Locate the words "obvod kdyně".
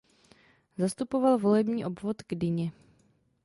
1.85-2.71